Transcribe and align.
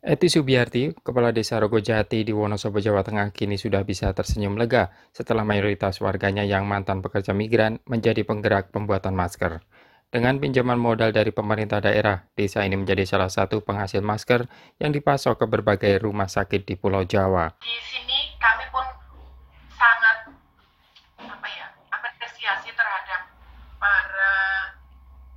Eti 0.00 0.32
Subiarti, 0.32 0.96
Kepala 0.96 1.28
Desa 1.28 1.60
Rogojati 1.60 2.24
di 2.24 2.32
Wonosobo, 2.32 2.80
Jawa 2.80 3.04
Tengah, 3.04 3.36
kini 3.36 3.60
sudah 3.60 3.84
bisa 3.84 4.08
tersenyum 4.16 4.56
lega 4.56 4.88
setelah 5.12 5.44
mayoritas 5.44 6.00
warganya 6.00 6.40
yang 6.40 6.64
mantan 6.64 7.04
pekerja 7.04 7.36
migran 7.36 7.84
menjadi 7.84 8.24
penggerak 8.24 8.72
pembuatan 8.72 9.12
masker. 9.12 9.60
Dengan 10.08 10.40
pinjaman 10.40 10.80
modal 10.80 11.12
dari 11.12 11.36
pemerintah 11.36 11.84
daerah, 11.84 12.24
desa 12.32 12.64
ini 12.64 12.80
menjadi 12.80 13.04
salah 13.04 13.28
satu 13.28 13.60
penghasil 13.60 14.00
masker 14.00 14.48
yang 14.80 14.88
dipasok 14.90 15.36
ke 15.36 15.46
berbagai 15.46 16.00
rumah 16.00 16.32
sakit 16.32 16.64
di 16.64 16.80
Pulau 16.80 17.04
Jawa. 17.04 17.60
Di 17.60 17.76
sini 17.84 18.34
kami 18.40 18.66
pun 18.72 18.82
sangat 19.76 20.32
apa 21.22 21.46
ya 21.46 21.68
apresiasi 21.94 22.72
terhadap 22.72 23.22
para 23.76 24.32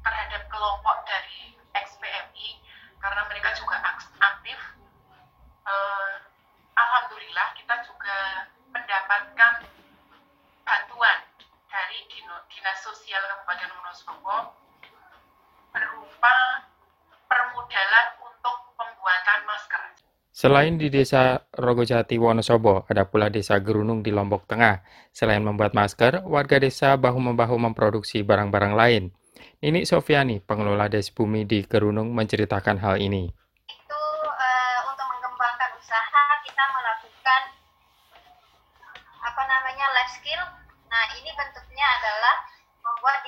terhadap 0.00 0.46
kelompok 0.46 0.96
dari 1.10 1.58
XPMI 1.74 2.62
karena 3.04 3.20
mereka 3.28 3.52
juga 3.60 3.76
aktif. 4.16 4.56
Uh, 5.68 6.24
Alhamdulillah 6.72 7.52
kita 7.52 7.84
juga 7.84 8.48
mendapatkan 8.72 9.52
bantuan 10.64 11.18
dari 11.68 11.98
Dinas 12.08 12.80
Sosial 12.80 13.20
Wonosobo 13.94 14.58
berupa 15.70 16.34
permodalan 17.30 18.06
untuk 18.26 18.56
pembuatan 18.74 19.38
masker. 19.46 19.82
Selain 20.34 20.74
di 20.74 20.90
desa 20.90 21.46
Rogojati 21.54 22.18
Wonosobo, 22.18 22.90
ada 22.90 23.06
pula 23.06 23.30
desa 23.30 23.54
Gerunung 23.62 24.02
di 24.02 24.10
Lombok 24.10 24.50
Tengah. 24.50 24.82
Selain 25.14 25.46
membuat 25.46 25.78
masker, 25.78 26.26
warga 26.26 26.58
desa 26.58 26.98
bahu-membahu 26.98 27.54
memproduksi 27.54 28.26
barang-barang 28.26 28.74
lain. 28.74 29.14
Nini 29.62 29.86
Sofiani, 29.86 30.42
pengelola 30.42 30.90
Des 30.90 31.14
Bumi 31.14 31.46
di 31.46 31.62
Gerunung, 31.62 32.10
menceritakan 32.18 32.82
hal 32.82 32.98
ini. 32.98 33.30
Itu 33.70 34.02
uh, 34.26 34.78
untuk 34.90 35.06
mengembangkan 35.06 35.70
usaha 35.78 36.22
kita 36.42 36.64
melakukan 36.66 37.42
apa 39.22 39.42
namanya 39.46 39.86
life 39.94 40.18
skill. 40.18 40.42
Nah 40.90 41.04
ini 41.14 41.30
bentuknya 41.30 41.86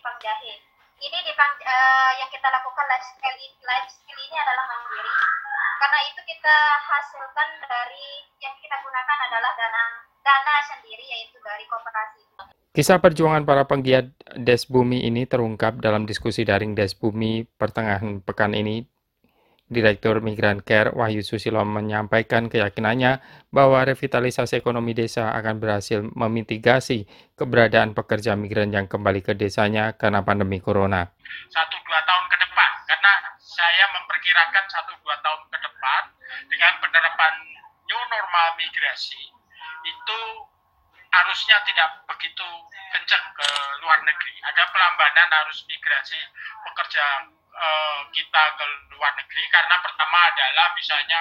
adalah 0.00 0.16
membuat 0.16 0.16
dipang 0.16 0.16
jahe. 0.24 0.54
Ini 1.00 1.18
dipang 1.24 1.52
uh, 1.60 2.12
yang 2.20 2.30
kita 2.32 2.48
lakukan 2.48 2.86
life 2.88 3.04
skill, 3.04 3.36
life 3.64 3.88
skill 3.88 4.18
ini 4.20 4.36
adalah 4.36 4.64
mandiri. 4.68 5.14
Karena 5.80 5.98
itu 6.12 6.20
kita 6.28 6.56
hasilkan 6.88 7.48
dari 7.64 8.08
yang 8.40 8.52
kita 8.60 8.76
gunakan 8.80 9.18
adalah 9.28 9.52
dana 9.56 9.84
dana 10.20 10.54
sendiri 10.68 11.04
yaitu 11.04 11.36
dari 11.40 11.64
koperasi. 11.68 12.20
Kisah 12.70 13.00
perjuangan 13.00 13.48
para 13.48 13.64
penggiat 13.64 14.12
Des 14.40 14.62
Bumi 14.68 15.08
ini 15.08 15.24
terungkap 15.24 15.80
dalam 15.80 16.04
diskusi 16.04 16.44
daring 16.44 16.76
Des 16.76 16.92
Bumi 16.92 17.48
pertengahan 17.56 18.20
pekan 18.20 18.52
ini. 18.52 18.84
Direktur 19.70 20.18
Migran 20.18 20.66
Care 20.66 20.90
Wahyu 20.90 21.22
Susilo 21.22 21.62
menyampaikan 21.62 22.50
keyakinannya 22.50 23.22
bahwa 23.54 23.86
revitalisasi 23.86 24.58
ekonomi 24.58 24.98
desa 24.98 25.30
akan 25.30 25.62
berhasil 25.62 26.02
memitigasi 26.02 27.06
keberadaan 27.38 27.94
pekerja 27.94 28.34
migran 28.34 28.74
yang 28.74 28.90
kembali 28.90 29.22
ke 29.22 29.38
desanya 29.38 29.94
karena 29.94 30.26
pandemi 30.26 30.58
corona. 30.58 31.06
Satu 31.54 31.78
dua 31.86 32.02
tahun 32.02 32.24
ke 32.26 32.36
depan, 32.42 32.70
karena 32.90 33.14
saya 33.38 33.86
memperkirakan 33.94 34.64
satu 34.74 34.92
dua 35.06 35.14
tahun 35.22 35.42
ke 35.54 35.58
depan 35.62 36.02
dengan 36.50 36.72
penerapan 36.82 37.32
new 37.86 38.02
normal 38.10 38.46
migrasi 38.58 39.22
itu 39.86 40.20
arusnya 41.10 41.62
tidak 41.62 42.06
begitu 42.10 42.48
kencang 42.90 43.24
ke 43.38 43.48
luar 43.86 44.02
negeri. 44.02 44.34
Ada 44.50 44.66
pelambanan 44.74 45.30
arus 45.46 45.62
migrasi 45.70 46.18
pekerja 46.66 47.04
uh, 47.60 48.00
kita 48.08 48.42
ke 48.56 48.64
luar 48.96 49.12
negeri 49.20 49.44
karena 49.52 49.76
pertama 49.84 50.18
adalah 50.32 50.72
misalnya 50.72 51.20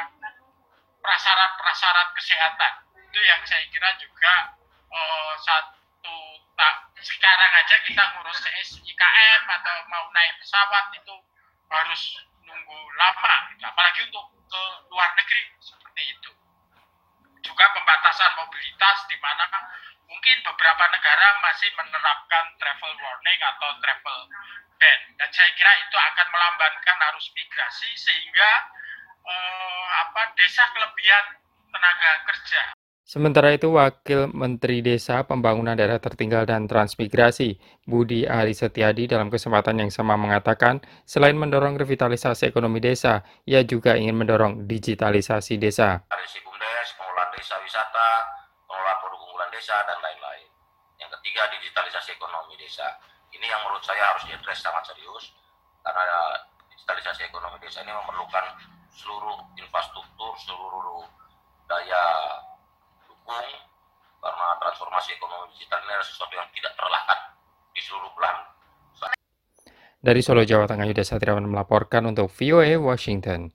prasyarat-prasyarat 1.03 2.07
kesehatan. 2.15 2.73
Itu 2.95 3.19
yang 3.19 3.41
saya 3.43 3.67
kira 3.67 3.91
juga 3.99 4.55
uh, 4.87 5.33
satu 5.43 6.15
tak 6.55 6.75
sekarang 6.99 7.51
aja 7.59 7.75
kita 7.83 8.03
ngurus 8.15 8.39
IKM 8.83 9.41
atau 9.47 9.75
mau 9.87 10.07
naik 10.11 10.35
pesawat 10.43 10.91
itu 10.95 11.15
harus 11.69 12.03
nunggu 12.43 12.79
lama, 12.97 13.35
apalagi 13.61 14.03
untuk 14.09 14.25
ke 14.49 14.63
luar 14.89 15.13
negeri 15.15 15.53
seperti 15.61 16.03
itu 16.17 16.31
juga 17.39 17.65
pembatasan 17.71 18.35
mobilitas 18.35 18.97
di 19.07 19.15
mana 19.23 19.47
mungkin 20.09 20.37
beberapa 20.41 20.83
negara 20.89 21.27
masih 21.45 21.69
menerapkan 21.77 22.45
travel 22.57 22.91
warning 22.97 23.41
atau 23.45 23.69
travel 23.79 24.19
ban 24.79 24.99
dan 25.21 25.29
saya 25.29 25.51
kira 25.53 25.71
itu 25.85 25.95
akan 25.95 26.27
melambankan 26.33 26.97
arus 27.13 27.29
migrasi 27.37 27.91
sehingga 27.93 28.51
eh, 29.27 29.85
apa 30.01 30.33
desa 30.33 30.65
kelebihan 30.73 31.25
tenaga 31.69 32.11
kerja 32.25 32.61
Sementara 33.09 33.49
itu, 33.49 33.73
Wakil 33.73 34.29
Menteri 34.29 34.85
Desa 34.85 35.25
Pembangunan 35.25 35.73
Daerah 35.73 35.97
Tertinggal 35.97 36.45
dan 36.45 36.69
Transmigrasi, 36.69 37.57
Budi 37.89 38.29
Ari 38.29 38.53
Setiadi 38.53 39.09
dalam 39.09 39.33
kesempatan 39.33 39.81
yang 39.81 39.89
sama 39.89 40.13
mengatakan, 40.13 40.77
selain 41.09 41.33
mendorong 41.33 41.73
revitalisasi 41.81 42.53
ekonomi 42.53 42.77
desa, 42.77 43.25
ia 43.49 43.65
juga 43.65 43.97
ingin 43.97 44.13
mendorong 44.13 44.69
digitalisasi 44.69 45.57
desa. 45.57 46.05
Dari 46.05 46.37
Bumdes, 46.45 46.89
pengelolaan 47.01 47.33
desa 47.33 47.57
wisata, 47.65 48.09
desa, 49.59 49.83
dan 49.83 49.99
lain-lain. 49.99 50.47
Yang 50.95 51.19
ketiga, 51.19 51.51
digitalisasi 51.51 52.15
ekonomi 52.15 52.55
desa. 52.55 52.87
Ini 53.35 53.43
yang 53.43 53.59
menurut 53.67 53.83
saya 53.83 54.15
harus 54.15 54.23
diadres 54.23 54.63
sangat 54.63 54.87
serius, 54.87 55.35
karena 55.83 56.39
digitalisasi 56.71 57.27
ekonomi 57.27 57.59
desa 57.59 57.83
ini 57.83 57.91
memerlukan 57.91 58.55
seluruh 58.95 59.37
infrastruktur, 59.59 60.31
seluruh 60.39 61.03
daya 61.67 62.03
mendukung 63.03 63.45
karena 64.19 64.47
transformasi 64.59 65.15
ekonomi 65.15 65.53
digital 65.55 65.79
ini 65.85 65.91
adalah 65.95 66.07
sesuatu 66.07 66.33
yang 66.35 66.49
tidak 66.51 66.73
terlahkan 66.75 67.19
di 67.71 67.81
seluruh 67.83 68.11
belahan. 68.17 68.45
Dari 69.99 70.21
Solo, 70.23 70.47
Jawa 70.47 70.63
Tengah, 70.63 70.87
Yuda 70.87 71.03
Satriawan 71.03 71.43
melaporkan 71.43 72.07
untuk 72.07 72.31
VOA 72.31 72.79
Washington. 72.79 73.51